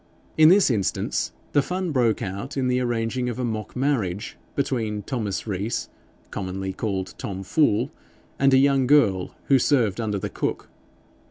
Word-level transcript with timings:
In 0.35 0.49
this 0.49 0.71
instance, 0.71 1.31
the 1.51 1.61
fun 1.61 1.91
broke 1.91 2.23
out 2.23 2.57
in 2.57 2.67
the 2.67 2.79
arranging 2.79 3.29
of 3.29 3.37
a 3.37 3.43
mock 3.45 3.75
marriage 3.75 4.35
between 4.55 5.03
Thomas 5.03 5.45
Rees, 5.45 5.89
commonly 6.31 6.73
called 6.73 7.13
Tom 7.19 7.43
Fool, 7.43 7.91
and 8.39 8.51
a 8.51 8.57
young 8.57 8.87
girl 8.87 9.35
who 9.43 9.59
served 9.59 10.01
under 10.01 10.17
the 10.17 10.27
cook. 10.27 10.69